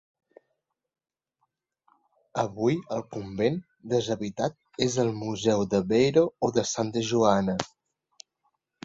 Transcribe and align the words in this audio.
Avui 2.43 2.77
el 2.95 3.03
convent, 3.15 3.59
deshabitat, 3.93 4.57
és 4.87 4.95
el 5.05 5.13
Museu 5.19 5.67
d'Aveiro 5.75 6.25
o 6.49 6.51
de 6.57 6.65
Santa 6.71 7.05
Joana. 7.11 7.57